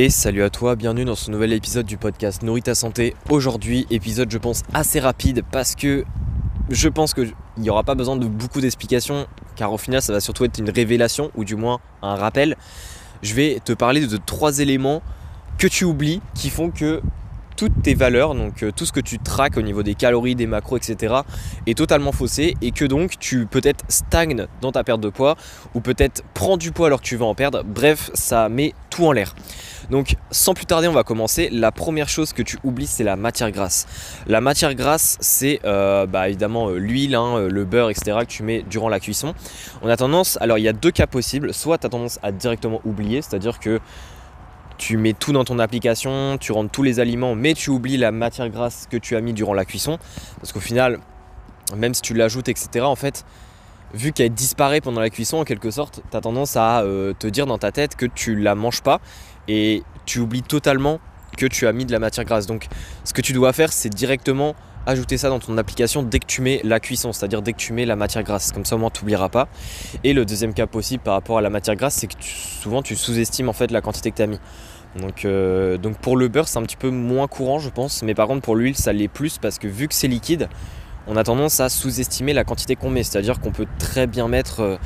Et 0.00 0.10
salut 0.10 0.44
à 0.44 0.48
toi, 0.48 0.76
bienvenue 0.76 1.04
dans 1.04 1.16
ce 1.16 1.28
nouvel 1.28 1.52
épisode 1.52 1.84
du 1.84 1.96
podcast 1.96 2.44
Nourrit 2.44 2.62
ta 2.62 2.76
santé. 2.76 3.16
Aujourd'hui, 3.30 3.84
épisode 3.90 4.30
je 4.30 4.38
pense 4.38 4.62
assez 4.72 5.00
rapide 5.00 5.42
parce 5.50 5.74
que 5.74 6.04
je 6.70 6.88
pense 6.88 7.14
qu'il 7.14 7.32
n'y 7.56 7.68
aura 7.68 7.82
pas 7.82 7.96
besoin 7.96 8.14
de 8.14 8.28
beaucoup 8.28 8.60
d'explications 8.60 9.26
car 9.56 9.72
au 9.72 9.76
final 9.76 10.00
ça 10.00 10.12
va 10.12 10.20
surtout 10.20 10.44
être 10.44 10.56
une 10.58 10.70
révélation 10.70 11.32
ou 11.34 11.44
du 11.44 11.56
moins 11.56 11.80
un 12.00 12.14
rappel. 12.14 12.56
Je 13.24 13.34
vais 13.34 13.60
te 13.64 13.72
parler 13.72 14.06
de 14.06 14.16
trois 14.18 14.60
éléments 14.60 15.02
que 15.58 15.66
tu 15.66 15.84
oublies 15.84 16.20
qui 16.32 16.48
font 16.48 16.70
que 16.70 17.02
toutes 17.58 17.82
tes 17.82 17.94
valeurs, 17.94 18.36
donc 18.36 18.62
euh, 18.62 18.70
tout 18.70 18.86
ce 18.86 18.92
que 18.92 19.00
tu 19.00 19.18
traques 19.18 19.56
au 19.56 19.62
niveau 19.62 19.82
des 19.82 19.96
calories, 19.96 20.36
des 20.36 20.46
macros, 20.46 20.76
etc., 20.76 21.16
est 21.66 21.76
totalement 21.76 22.12
faussé 22.12 22.54
et 22.62 22.70
que 22.70 22.84
donc 22.84 23.18
tu 23.18 23.46
peut-être 23.46 23.84
stagnes 23.88 24.46
dans 24.60 24.70
ta 24.70 24.84
perte 24.84 25.00
de 25.00 25.08
poids 25.08 25.34
ou 25.74 25.80
peut-être 25.80 26.22
prends 26.34 26.56
du 26.56 26.70
poids 26.70 26.86
alors 26.86 27.00
que 27.00 27.06
tu 27.06 27.16
veux 27.16 27.24
en 27.24 27.34
perdre. 27.34 27.64
Bref, 27.64 28.10
ça 28.14 28.48
met 28.48 28.74
tout 28.90 29.04
en 29.06 29.12
l'air. 29.12 29.34
Donc 29.90 30.14
sans 30.30 30.54
plus 30.54 30.66
tarder, 30.66 30.86
on 30.86 30.92
va 30.92 31.02
commencer. 31.02 31.48
La 31.50 31.72
première 31.72 32.08
chose 32.08 32.32
que 32.32 32.42
tu 32.42 32.58
oublies, 32.62 32.86
c'est 32.86 33.02
la 33.02 33.16
matière 33.16 33.50
grasse. 33.50 33.88
La 34.28 34.40
matière 34.40 34.76
grasse, 34.76 35.18
c'est 35.20 35.58
euh, 35.64 36.06
bah, 36.06 36.28
évidemment 36.28 36.68
euh, 36.68 36.78
l'huile, 36.78 37.16
hein, 37.16 37.48
le 37.48 37.64
beurre, 37.64 37.90
etc. 37.90 38.18
que 38.20 38.26
tu 38.26 38.44
mets 38.44 38.62
durant 38.70 38.88
la 38.88 39.00
cuisson. 39.00 39.34
On 39.82 39.88
a 39.88 39.96
tendance, 39.96 40.38
alors 40.40 40.58
il 40.58 40.62
y 40.62 40.68
a 40.68 40.72
deux 40.72 40.92
cas 40.92 41.08
possibles. 41.08 41.52
Soit 41.52 41.78
tu 41.78 41.86
as 41.86 41.90
tendance 41.90 42.20
à 42.22 42.30
directement 42.30 42.80
oublier, 42.84 43.20
c'est-à-dire 43.20 43.58
que 43.58 43.80
tu 44.78 44.96
mets 44.96 45.12
tout 45.12 45.32
dans 45.32 45.44
ton 45.44 45.58
application, 45.58 46.38
tu 46.38 46.52
rentres 46.52 46.70
tous 46.70 46.82
les 46.82 47.00
aliments, 47.00 47.34
mais 47.34 47.54
tu 47.54 47.70
oublies 47.70 47.96
la 47.96 48.12
matière 48.12 48.48
grasse 48.48 48.86
que 48.90 48.96
tu 48.96 49.16
as 49.16 49.20
mis 49.20 49.32
durant 49.32 49.52
la 49.52 49.64
cuisson. 49.64 49.98
Parce 50.40 50.52
qu'au 50.52 50.60
final, 50.60 51.00
même 51.76 51.94
si 51.94 52.00
tu 52.00 52.14
l'ajoutes, 52.14 52.48
etc., 52.48 52.84
en 52.84 52.96
fait, 52.96 53.24
vu 53.92 54.12
qu'elle 54.12 54.32
disparaît 54.32 54.80
pendant 54.80 55.00
la 55.00 55.10
cuisson, 55.10 55.38
en 55.38 55.44
quelque 55.44 55.70
sorte, 55.70 56.00
tu 56.10 56.16
as 56.16 56.20
tendance 56.20 56.56
à 56.56 56.82
euh, 56.82 57.12
te 57.12 57.26
dire 57.26 57.46
dans 57.46 57.58
ta 57.58 57.72
tête 57.72 57.96
que 57.96 58.06
tu 58.06 58.36
la 58.36 58.54
manges 58.54 58.82
pas 58.82 59.00
et 59.48 59.82
tu 60.06 60.20
oublies 60.20 60.42
totalement 60.42 61.00
que 61.36 61.46
tu 61.46 61.66
as 61.66 61.72
mis 61.72 61.84
de 61.84 61.92
la 61.92 61.98
matière 61.98 62.24
grasse. 62.24 62.46
Donc, 62.46 62.68
ce 63.04 63.12
que 63.12 63.20
tu 63.20 63.32
dois 63.32 63.52
faire, 63.52 63.72
c'est 63.72 63.90
directement 63.90 64.54
ajouter 64.88 65.18
ça 65.18 65.28
dans 65.28 65.38
ton 65.38 65.56
application 65.58 66.02
dès 66.02 66.18
que 66.18 66.26
tu 66.26 66.40
mets 66.40 66.60
la 66.64 66.80
cuisson, 66.80 67.12
c'est-à-dire 67.12 67.42
dès 67.42 67.52
que 67.52 67.58
tu 67.58 67.74
mets 67.74 67.84
la 67.84 67.94
matière 67.94 68.22
grasse. 68.24 68.52
Comme 68.52 68.64
ça, 68.64 68.76
au 68.76 68.78
moins, 68.78 68.90
tu 68.90 69.02
n'oublieras 69.02 69.28
pas. 69.28 69.48
Et 70.02 70.14
le 70.14 70.24
deuxième 70.24 70.54
cas 70.54 70.66
possible 70.66 71.02
par 71.02 71.14
rapport 71.14 71.38
à 71.38 71.42
la 71.42 71.50
matière 71.50 71.76
grasse, 71.76 71.94
c'est 71.94 72.06
que 72.06 72.14
souvent, 72.20 72.82
tu 72.82 72.96
sous-estimes 72.96 73.50
en 73.50 73.52
fait 73.52 73.70
la 73.70 73.82
quantité 73.82 74.10
que 74.10 74.16
tu 74.16 74.22
as 74.22 74.26
mis. 74.26 74.40
Donc, 74.96 75.24
euh, 75.26 75.76
donc 75.76 75.98
pour 75.98 76.16
le 76.16 76.28
beurre, 76.28 76.48
c'est 76.48 76.58
un 76.58 76.62
petit 76.62 76.76
peu 76.76 76.88
moins 76.88 77.28
courant, 77.28 77.58
je 77.58 77.68
pense. 77.68 78.02
Mais 78.02 78.14
par 78.14 78.26
contre, 78.26 78.40
pour 78.40 78.56
l'huile, 78.56 78.76
ça 78.76 78.92
l'est 78.92 79.08
plus 79.08 79.38
parce 79.38 79.58
que 79.58 79.68
vu 79.68 79.88
que 79.88 79.94
c'est 79.94 80.08
liquide, 80.08 80.48
on 81.06 81.16
a 81.16 81.22
tendance 81.22 81.60
à 81.60 81.68
sous-estimer 81.68 82.32
la 82.32 82.44
quantité 82.44 82.74
qu'on 82.74 82.88
met. 82.88 83.02
C'est-à-dire 83.02 83.40
qu'on 83.40 83.52
peut 83.52 83.66
très 83.78 84.06
bien 84.06 84.26
mettre, 84.26 84.60
euh, 84.60 84.76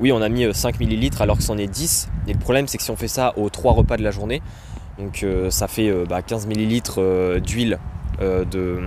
oui, 0.00 0.10
on 0.10 0.20
a 0.20 0.28
mis 0.28 0.52
5 0.52 0.74
euh, 0.74 0.84
ml 0.84 1.10
alors 1.20 1.36
que 1.36 1.44
c'en 1.44 1.56
est 1.56 1.68
10. 1.68 2.08
Et 2.26 2.32
le 2.32 2.38
problème, 2.40 2.66
c'est 2.66 2.78
que 2.78 2.84
si 2.84 2.90
on 2.90 2.96
fait 2.96 3.08
ça 3.08 3.32
aux 3.38 3.48
3 3.48 3.74
repas 3.74 3.96
de 3.96 4.02
la 4.02 4.10
journée, 4.10 4.42
donc 4.98 5.24
ça 5.48 5.68
fait 5.68 5.90
15 6.26 6.46
bah, 6.46 6.52
ml 6.52 7.40
d'huile 7.40 7.78
de, 8.20 8.78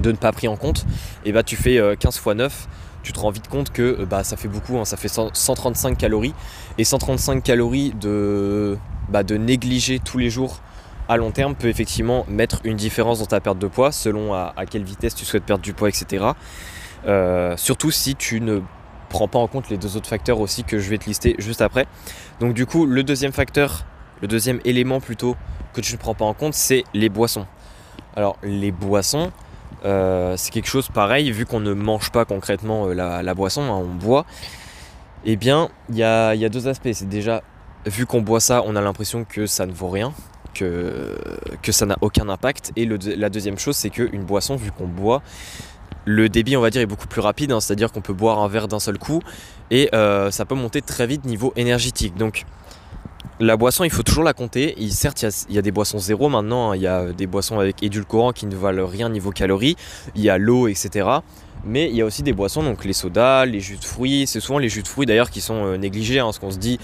de 0.00 0.10
ne 0.12 0.16
pas 0.16 0.32
pris 0.32 0.48
en 0.48 0.56
compte, 0.56 0.84
et 1.24 1.32
bah 1.32 1.42
tu 1.42 1.56
fais 1.56 1.80
15 1.98 2.16
x 2.16 2.26
9 2.26 2.68
tu 3.04 3.12
te 3.12 3.20
rends 3.20 3.30
vite 3.30 3.48
compte 3.48 3.70
que 3.70 4.04
bah, 4.04 4.24
ça 4.24 4.36
fait 4.36 4.48
beaucoup, 4.48 4.78
hein. 4.78 4.84
ça 4.84 4.96
fait 4.96 5.08
135 5.08 5.96
calories. 5.96 6.34
Et 6.78 6.84
135 6.84 7.42
calories 7.44 7.92
de, 8.00 8.78
bah, 9.10 9.22
de 9.22 9.36
négliger 9.36 10.00
tous 10.00 10.18
les 10.18 10.30
jours 10.30 10.60
à 11.08 11.18
long 11.18 11.30
terme 11.30 11.54
peut 11.54 11.68
effectivement 11.68 12.24
mettre 12.28 12.60
une 12.64 12.76
différence 12.76 13.18
dans 13.18 13.26
ta 13.26 13.40
perte 13.40 13.58
de 13.58 13.66
poids 13.66 13.92
selon 13.92 14.32
à, 14.32 14.54
quelle 14.68 14.84
vitesse 14.84 15.14
tu 15.14 15.26
souhaites 15.26 15.44
perdre 15.44 15.62
du 15.62 15.74
poids, 15.74 15.90
etc. 15.90 16.24
Euh, 17.06 17.56
surtout 17.58 17.90
si 17.90 18.14
tu 18.14 18.40
ne 18.40 18.60
prends 19.10 19.28
pas 19.28 19.38
en 19.38 19.46
compte 19.46 19.68
les 19.68 19.76
deux 19.76 19.98
autres 19.98 20.08
facteurs 20.08 20.40
aussi 20.40 20.64
que 20.64 20.78
je 20.78 20.88
vais 20.88 20.96
te 20.96 21.04
lister 21.04 21.36
juste 21.38 21.60
après. 21.60 21.86
Donc 22.40 22.54
du 22.54 22.64
coup, 22.64 22.86
le 22.86 23.02
deuxième 23.02 23.32
facteur, 23.32 23.84
le 24.22 24.28
deuxième 24.28 24.60
élément 24.64 25.00
plutôt 25.00 25.36
que 25.74 25.82
tu 25.82 25.92
ne 25.92 25.98
prends 25.98 26.14
pas 26.14 26.24
en 26.24 26.32
compte, 26.32 26.54
c'est 26.54 26.84
les 26.94 27.10
boissons. 27.10 27.46
Alors 28.16 28.38
les 28.42 28.72
boissons, 28.72 29.30
euh, 29.84 30.36
c'est 30.36 30.50
quelque 30.50 30.68
chose 30.68 30.88
pareil, 30.88 31.30
vu 31.30 31.46
qu'on 31.46 31.60
ne 31.60 31.72
mange 31.72 32.10
pas 32.10 32.24
concrètement 32.24 32.88
euh, 32.88 32.94
la, 32.94 33.34
boisson, 33.34 33.62
hein, 33.62 33.76
on 33.76 33.94
boit. 33.94 34.24
Eh 35.24 35.36
bien, 35.36 35.70
il 35.90 35.96
y 35.96 36.02
a, 36.02 36.48
deux 36.48 36.68
aspects. 36.68 36.90
C'est 36.92 37.08
déjà 37.08 37.42
vu 37.86 38.06
qu'on 38.06 38.20
boit 38.20 38.40
ça, 38.40 38.62
on 38.66 38.76
a 38.76 38.80
l'impression 38.80 39.24
que 39.24 39.46
ça 39.46 39.66
ne 39.66 39.72
vaut 39.72 39.88
rien, 39.88 40.12
que, 40.54 41.16
que 41.62 41.72
ça 41.72 41.86
n'a 41.86 41.96
aucun 42.00 42.28
impact. 42.28 42.72
Et 42.76 42.86
la 42.86 43.30
deuxième 43.30 43.58
chose, 43.58 43.76
c'est 43.76 43.90
qu'une 43.90 44.24
boisson, 44.24 44.56
vu 44.56 44.70
qu'on 44.70 44.86
boit, 44.86 45.22
le 46.04 46.28
débit, 46.28 46.56
on 46.56 46.60
va 46.60 46.70
dire, 46.70 46.82
est 46.82 46.86
beaucoup 46.86 47.06
plus 47.06 47.20
rapide, 47.20 47.52
hein, 47.52 47.60
c'est-à-dire 47.60 47.92
qu'on 47.92 48.00
peut 48.00 48.12
boire 48.12 48.38
un 48.40 48.48
verre 48.48 48.68
d'un 48.68 48.80
seul 48.80 48.98
coup 48.98 49.20
et 49.70 49.88
euh, 49.94 50.30
ça 50.30 50.44
peut 50.44 50.54
monter 50.54 50.82
très 50.82 51.06
vite 51.06 51.24
niveau 51.24 51.52
énergétique. 51.56 52.16
Donc, 52.16 52.44
la 53.40 53.56
boisson, 53.56 53.84
il 53.84 53.90
faut 53.90 54.02
toujours 54.02 54.24
la 54.24 54.32
compter. 54.32 54.74
certes, 54.90 55.24
il 55.48 55.54
y, 55.54 55.58
a, 55.58 55.62
des 55.62 55.72
boissons 55.72 55.98
zéro 55.98 56.28
maintenant. 56.28 56.70
Hein. 56.70 56.76
il 56.76 56.82
y 56.82 56.86
a 56.86 57.12
des 57.12 57.26
boissons 57.26 57.58
avec 57.58 57.82
édulcorants 57.82 58.32
qui 58.32 58.46
ne 58.46 58.54
valent 58.54 58.86
rien 58.86 59.08
niveau 59.08 59.30
calories. 59.30 59.76
Il 60.14 60.22
y 60.22 60.30
a 60.30 60.38
l'eau, 60.38 60.68
etc. 60.68 61.08
Mais 61.64 61.88
il 61.88 61.96
y 61.96 62.02
a 62.02 62.04
aussi 62.04 62.22
des 62.22 62.32
boissons, 62.32 62.62
donc 62.62 62.84
les 62.84 62.92
sodas, 62.92 63.46
les 63.46 63.60
jus 63.60 63.76
de 63.76 63.84
fruits. 63.84 64.26
C'est 64.26 64.40
souvent 64.40 64.58
les 64.58 64.68
jus 64.68 64.82
de 64.82 64.88
fruits 64.88 65.06
d'ailleurs 65.06 65.30
qui 65.30 65.40
sont 65.40 65.64
euh, 65.64 65.76
négligés. 65.76 66.20
Hein, 66.20 66.24
parce 66.24 66.38
qu'on 66.38 66.50
se 66.50 66.58
dit, 66.58 66.78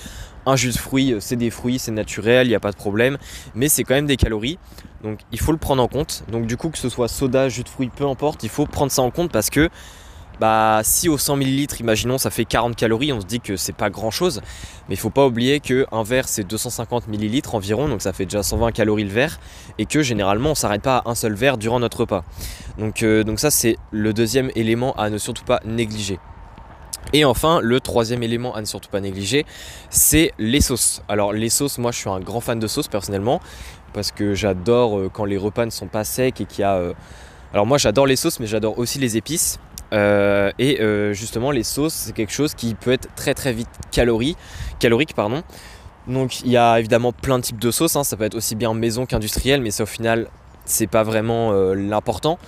un 0.46 0.56
jus 0.56 0.72
de 0.72 0.78
fruits, 0.78 1.12
euh, 1.12 1.20
c'est 1.20 1.36
des 1.36 1.50
fruits, 1.50 1.78
c'est 1.78 1.92
naturel, 1.92 2.46
il 2.46 2.50
n'y 2.50 2.56
a 2.56 2.60
pas 2.60 2.72
de 2.72 2.76
problème, 2.76 3.18
mais 3.54 3.68
c'est 3.68 3.84
quand 3.84 3.94
même 3.94 4.06
des 4.06 4.16
calories. 4.16 4.58
Donc 5.02 5.20
il 5.32 5.38
faut 5.40 5.52
le 5.52 5.58
prendre 5.58 5.82
en 5.82 5.88
compte. 5.88 6.24
Donc 6.30 6.46
du 6.46 6.56
coup 6.56 6.70
que 6.70 6.78
ce 6.78 6.88
soit 6.88 7.08
soda, 7.08 7.48
jus 7.48 7.62
de 7.62 7.68
fruits, 7.68 7.90
peu 7.94 8.06
importe, 8.06 8.42
il 8.42 8.48
faut 8.48 8.66
prendre 8.66 8.90
ça 8.90 9.02
en 9.02 9.10
compte 9.10 9.30
parce 9.30 9.50
que 9.50 9.68
bah 10.40 10.80
si 10.82 11.10
au 11.10 11.18
100 11.18 11.36
ml, 11.36 11.80
imaginons 11.80 12.16
ça 12.16 12.30
fait 12.30 12.46
40 12.46 12.74
calories, 12.74 13.12
on 13.12 13.20
se 13.20 13.26
dit 13.26 13.40
que 13.40 13.56
c'est 13.56 13.74
pas 13.74 13.90
grand 13.90 14.10
chose, 14.10 14.40
mais 14.88 14.94
il 14.94 14.98
faut 14.98 15.10
pas 15.10 15.26
oublier 15.26 15.60
que 15.60 15.86
un 15.92 16.02
verre 16.02 16.26
c'est 16.26 16.44
250 16.44 17.08
ml 17.08 17.42
environ, 17.52 17.88
donc 17.88 18.00
ça 18.00 18.14
fait 18.14 18.24
déjà 18.24 18.42
120 18.42 18.72
calories 18.72 19.04
le 19.04 19.10
verre, 19.10 19.38
et 19.78 19.84
que 19.84 20.02
généralement 20.02 20.52
on 20.52 20.54
s'arrête 20.54 20.80
pas 20.80 20.96
à 20.96 21.10
un 21.10 21.14
seul 21.14 21.34
verre 21.34 21.58
durant 21.58 21.78
notre 21.78 22.00
repas. 22.00 22.24
Donc, 22.78 23.02
euh, 23.02 23.22
donc 23.22 23.38
ça 23.38 23.50
c'est 23.50 23.76
le 23.90 24.14
deuxième 24.14 24.50
élément 24.54 24.94
à 24.94 25.10
ne 25.10 25.18
surtout 25.18 25.44
pas 25.44 25.60
négliger. 25.66 26.18
Et 27.12 27.24
enfin, 27.26 27.60
le 27.62 27.80
troisième 27.80 28.22
élément 28.22 28.54
à 28.54 28.60
ne 28.60 28.66
surtout 28.66 28.88
pas 28.88 29.00
négliger, 29.00 29.44
c'est 29.90 30.32
les 30.38 30.62
sauces. 30.62 31.02
Alors 31.08 31.34
les 31.34 31.50
sauces, 31.50 31.76
moi 31.76 31.92
je 31.92 31.98
suis 31.98 32.08
un 32.08 32.20
grand 32.20 32.40
fan 32.40 32.58
de 32.58 32.66
sauces 32.66 32.88
personnellement, 32.88 33.40
parce 33.92 34.10
que 34.10 34.32
j'adore 34.34 34.98
euh, 34.98 35.10
quand 35.12 35.26
les 35.26 35.36
repas 35.36 35.66
ne 35.66 35.70
sont 35.70 35.88
pas 35.88 36.04
secs 36.04 36.40
et 36.40 36.46
qu'il 36.46 36.60
y 36.60 36.64
a... 36.64 36.76
Euh, 36.76 36.94
alors 37.52 37.66
moi 37.66 37.76
j'adore 37.76 38.06
les 38.06 38.16
sauces, 38.16 38.40
mais 38.40 38.46
j'adore 38.46 38.78
aussi 38.78 38.98
les 38.98 39.18
épices. 39.18 39.58
Euh, 39.92 40.52
et 40.58 40.78
justement 41.14 41.50
les 41.50 41.62
sauces, 41.62 41.94
c'est 41.94 42.12
quelque 42.12 42.32
chose 42.32 42.54
qui 42.54 42.74
peut 42.74 42.92
être 42.92 43.08
très 43.14 43.34
très 43.34 43.52
vite 43.52 43.68
calorique. 43.90 44.36
Donc 46.06 46.40
il 46.40 46.50
y 46.50 46.56
a 46.56 46.78
évidemment 46.78 47.12
plein 47.12 47.38
de 47.38 47.44
types 47.44 47.60
de 47.60 47.70
sauces, 47.70 47.96
hein. 47.96 48.04
ça 48.04 48.16
peut 48.16 48.24
être 48.24 48.34
aussi 48.34 48.54
bien 48.54 48.72
maison 48.74 49.06
qu'industriel, 49.06 49.60
mais 49.60 49.70
ça 49.70 49.82
au 49.82 49.86
final 49.86 50.28
c'est 50.64 50.86
pas 50.86 51.02
vraiment 51.02 51.52
l'important. 51.74 52.38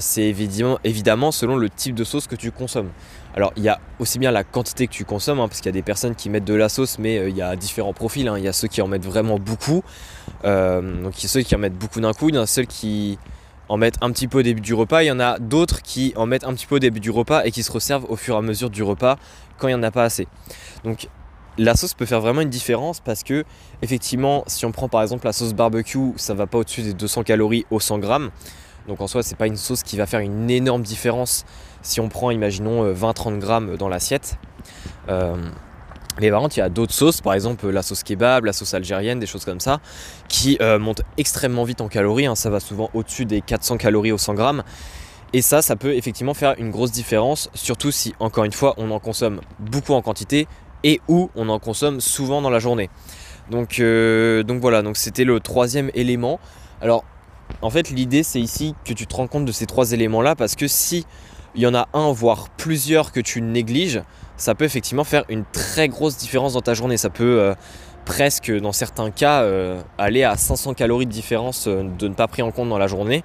c'est 0.00 0.22
évidemment, 0.22 0.78
évidemment 0.84 1.32
selon 1.32 1.56
le 1.56 1.68
type 1.68 1.94
de 1.94 2.04
sauce 2.04 2.26
que 2.26 2.36
tu 2.36 2.50
consommes. 2.50 2.90
Alors 3.34 3.52
il 3.56 3.62
y 3.62 3.68
a 3.68 3.78
aussi 3.98 4.18
bien 4.18 4.30
la 4.30 4.44
quantité 4.44 4.86
que 4.86 4.92
tu 4.92 5.04
consommes, 5.04 5.40
hein, 5.40 5.48
parce 5.48 5.60
qu'il 5.60 5.66
y 5.66 5.70
a 5.70 5.72
des 5.72 5.82
personnes 5.82 6.14
qui 6.14 6.30
mettent 6.30 6.44
de 6.44 6.54
la 6.54 6.68
sauce, 6.68 6.98
mais 6.98 7.18
euh, 7.18 7.28
il 7.28 7.36
y 7.36 7.42
a 7.42 7.54
différents 7.56 7.92
profils. 7.92 8.26
Hein. 8.26 8.38
Il 8.38 8.44
y 8.44 8.48
a 8.48 8.52
ceux 8.52 8.68
qui 8.68 8.82
en 8.82 8.88
mettent 8.88 9.04
vraiment 9.04 9.38
beaucoup, 9.38 9.82
euh, 10.44 11.02
donc 11.02 11.18
il 11.18 11.22
y 11.22 11.26
a 11.26 11.28
ceux 11.28 11.42
qui 11.42 11.54
en 11.54 11.58
mettent 11.58 11.78
beaucoup 11.78 12.00
d'un 12.00 12.12
coup, 12.12 12.28
il 12.28 12.34
y 12.34 12.38
en 12.38 12.42
a 12.42 12.46
ceux 12.46 12.64
qui 12.64 13.18
en 13.70 13.76
mettent 13.76 13.98
un 14.02 14.10
petit 14.10 14.28
peu 14.28 14.40
au 14.40 14.42
début 14.42 14.60
du 14.60 14.74
repas, 14.74 15.02
il 15.02 15.06
y 15.06 15.10
en 15.10 15.20
a 15.20 15.38
d'autres 15.38 15.80
qui 15.80 16.12
en 16.16 16.26
mettent 16.26 16.44
un 16.44 16.52
petit 16.54 16.66
peu 16.66 16.74
au 16.74 16.78
début 16.78 17.00
du 17.00 17.10
repas 17.10 17.44
et 17.44 17.50
qui 17.50 17.62
se 17.62 17.72
resservent 17.72 18.04
au 18.08 18.16
fur 18.16 18.34
et 18.34 18.38
à 18.38 18.42
mesure 18.42 18.68
du 18.68 18.82
repas 18.82 19.16
quand 19.58 19.68
il 19.68 19.70
n'y 19.70 19.80
en 19.80 19.82
a 19.82 19.90
pas 19.90 20.04
assez. 20.04 20.26
Donc 20.84 21.08
la 21.56 21.74
sauce 21.76 21.94
peut 21.94 22.06
faire 22.06 22.20
vraiment 22.20 22.42
une 22.42 22.50
différence 22.50 23.00
parce 23.00 23.22
que 23.22 23.44
effectivement 23.82 24.44
si 24.46 24.66
on 24.66 24.72
prend 24.72 24.88
par 24.88 25.02
exemple 25.02 25.26
la 25.26 25.32
sauce 25.32 25.52
barbecue 25.52 26.12
ça 26.16 26.32
va 26.34 26.46
pas 26.46 26.58
au-dessus 26.58 26.82
des 26.82 26.94
200 26.94 27.24
calories 27.24 27.66
au 27.70 27.80
100 27.80 27.98
grammes 27.98 28.30
donc 28.86 29.00
en 29.00 29.08
soi 29.08 29.24
c'est 29.24 29.34
pas 29.34 29.48
une 29.48 29.56
sauce 29.56 29.82
qui 29.82 29.96
va 29.96 30.06
faire 30.06 30.20
une 30.20 30.48
énorme 30.48 30.82
différence 30.82 31.44
si 31.82 32.00
on 32.00 32.08
prend, 32.08 32.30
imaginons, 32.30 32.92
20-30 32.92 33.34
euh, 33.34 33.38
grammes 33.38 33.76
dans 33.76 33.88
l'assiette. 33.88 34.36
Euh, 35.08 35.36
mais 36.18 36.30
par 36.30 36.40
contre, 36.40 36.56
il 36.56 36.60
y 36.60 36.62
a 36.62 36.68
d'autres 36.68 36.92
sauces, 36.92 37.20
par 37.20 37.34
exemple 37.34 37.68
la 37.68 37.82
sauce 37.82 38.02
kebab, 38.02 38.44
la 38.44 38.52
sauce 38.52 38.74
algérienne, 38.74 39.20
des 39.20 39.26
choses 39.26 39.44
comme 39.44 39.60
ça, 39.60 39.80
qui 40.28 40.58
euh, 40.60 40.78
montent 40.78 41.02
extrêmement 41.16 41.64
vite 41.64 41.80
en 41.80 41.88
calories. 41.88 42.26
Hein. 42.26 42.34
ça 42.34 42.50
va 42.50 42.60
souvent 42.60 42.90
au-dessus 42.94 43.24
des 43.24 43.40
400 43.40 43.76
calories 43.76 44.12
au 44.12 44.18
100 44.18 44.34
grammes. 44.34 44.62
Et 45.32 45.42
ça, 45.42 45.62
ça 45.62 45.76
peut 45.76 45.94
effectivement 45.94 46.34
faire 46.34 46.54
une 46.58 46.70
grosse 46.70 46.90
différence, 46.90 47.50
surtout 47.54 47.92
si, 47.92 48.14
encore 48.18 48.44
une 48.44 48.52
fois, 48.52 48.74
on 48.78 48.90
en 48.90 48.98
consomme 48.98 49.40
beaucoup 49.60 49.92
en 49.92 50.02
quantité 50.02 50.48
et 50.82 51.00
où 51.06 51.30
on 51.36 51.48
en 51.48 51.60
consomme 51.60 52.00
souvent 52.00 52.42
dans 52.42 52.50
la 52.50 52.58
journée. 52.58 52.90
Donc, 53.48 53.80
donc 53.80 54.60
voilà, 54.60 54.82
donc 54.82 54.96
c'était 54.96 55.22
le 55.22 55.38
troisième 55.38 55.90
élément. 55.94 56.40
Alors, 56.80 57.04
en 57.62 57.70
fait, 57.70 57.90
l'idée, 57.90 58.24
c'est 58.24 58.40
ici 58.40 58.74
que 58.84 58.92
tu 58.92 59.06
te 59.06 59.14
rends 59.14 59.28
compte 59.28 59.44
de 59.44 59.52
ces 59.52 59.66
trois 59.66 59.92
éléments-là, 59.92 60.34
parce 60.34 60.56
que 60.56 60.66
si 60.66 61.06
il 61.54 61.62
y 61.62 61.66
en 61.66 61.74
a 61.74 61.88
un, 61.92 62.12
voire 62.12 62.48
plusieurs 62.50 63.12
que 63.12 63.20
tu 63.20 63.42
négliges, 63.42 64.02
ça 64.40 64.54
peut 64.54 64.64
effectivement 64.64 65.04
faire 65.04 65.24
une 65.28 65.44
très 65.52 65.88
grosse 65.88 66.16
différence 66.16 66.54
dans 66.54 66.62
ta 66.62 66.72
journée. 66.72 66.96
Ça 66.96 67.10
peut 67.10 67.38
euh, 67.40 67.54
presque, 68.06 68.50
dans 68.50 68.72
certains 68.72 69.10
cas, 69.10 69.42
euh, 69.42 69.82
aller 69.98 70.24
à 70.24 70.34
500 70.38 70.72
calories 70.72 71.04
de 71.04 71.10
différence 71.10 71.66
euh, 71.66 71.82
de 71.98 72.08
ne 72.08 72.14
pas 72.14 72.26
pris 72.26 72.40
en 72.40 72.50
compte 72.50 72.70
dans 72.70 72.78
la 72.78 72.86
journée. 72.86 73.22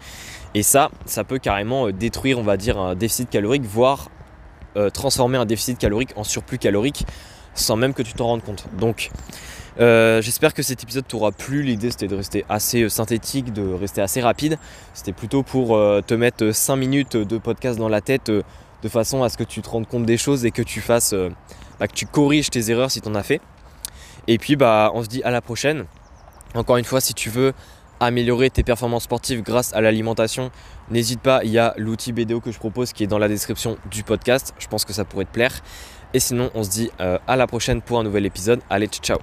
Et 0.56 0.62
ça, 0.62 0.92
ça 1.06 1.24
peut 1.24 1.40
carrément 1.40 1.90
détruire, 1.90 2.38
on 2.38 2.44
va 2.44 2.58
dire, 2.58 2.78
un 2.78 2.96
déficit 2.96 3.30
calorique, 3.30 3.64
voire 3.64 4.10
transformer 4.94 5.38
un 5.38 5.46
déficit 5.46 5.78
calorique 5.78 6.10
en 6.18 6.26
surplus 6.26 6.58
calorique. 6.58 7.06
sans 7.54 7.78
même 7.78 7.94
que 7.94 8.04
tu 8.04 8.12
t'en 8.12 8.26
rendes 8.26 8.44
compte. 8.44 8.66
Donc 8.78 9.10
j'espère 9.78 10.54
que 10.54 10.64
cet 10.64 10.84
épisode 10.84 11.08
t'aura 11.08 11.32
plu. 11.32 11.64
L'idée 11.64 11.92
c'était 11.92 12.10
de 12.10 12.16
rester 12.16 12.44
assez 12.50 12.90
synthétique, 12.90 13.54
de 13.54 13.74
rester 13.74 14.02
assez 14.02 14.20
rapide. 14.20 14.58
C'était 14.94 15.14
plutôt 15.14 15.44
pour 15.44 15.80
te 16.06 16.14
mettre 16.14 16.54
5 16.54 16.76
minutes 16.76 17.16
de 17.16 17.38
podcast 17.38 17.80
dans 17.80 17.88
la 17.88 18.02
tête 18.02 18.30
de 18.84 18.90
façon 18.90 19.24
à 19.24 19.30
ce 19.30 19.38
que 19.38 19.44
tu 19.44 19.62
te 19.62 19.70
rendes 19.70 19.88
compte 19.88 20.06
des 20.06 20.18
choses 20.18 20.46
et 20.46 20.52
que 20.52 20.62
tu 20.62 20.82
fasses, 20.82 21.16
bah, 21.80 21.88
que 21.88 21.94
tu 21.94 22.06
corriges 22.06 22.50
tes 22.50 22.72
erreurs 22.72 22.92
si 22.92 23.02
tu 23.02 23.10
en 23.10 23.16
as 23.16 23.24
fait. 23.24 23.42
Et 24.28 24.38
puis 24.38 24.56
bah 24.56 24.92
on 24.94 25.04
se 25.04 25.08
dit 25.08 25.24
à 25.24 25.32
la 25.32 25.42
prochaine. 25.42 25.86
Encore 26.54 26.78
une 26.78 26.86
fois, 26.86 27.02
si 27.02 27.14
tu 27.14 27.30
veux 27.30 27.54
améliorer 28.00 28.50
tes 28.50 28.64
performances 28.64 29.04
sportives 29.04 29.42
grâce 29.42 29.74
à 29.74 29.82
l'alimentation, 29.82 30.52
n'hésite 30.90 31.22
pas, 31.22 31.42
il 31.44 31.52
y 31.52 31.60
a 31.60 31.74
l'outil 31.78 32.12
BDO 32.12 32.42
que 32.42 32.52
je 32.52 32.60
propose 32.60 32.94
qui 32.94 33.04
est 33.04 33.08
dans 33.08 33.20
la 33.20 33.28
description 33.28 33.78
du 33.92 34.04
podcast. 34.04 34.54
Je 34.60 34.68
pense 34.68 34.86
que 34.86 34.94
ça 34.94 35.06
pourrait 35.06 35.26
te 35.26 35.32
plaire. 35.32 35.54
Et 36.14 36.20
sinon, 36.20 36.50
on 36.56 36.64
se 36.64 36.70
dit 36.70 36.90
à 37.00 37.36
la 37.36 37.48
prochaine 37.48 37.82
pour 37.82 38.00
un 38.00 38.04
nouvel 38.04 38.26
épisode. 38.26 38.62
Allez, 38.70 38.88
ciao 38.88 39.18